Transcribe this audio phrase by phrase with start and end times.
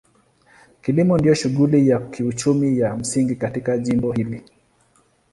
[0.81, 4.43] Kilimo ndio shughuli ya kiuchumi ya msingi katika jimbo hili.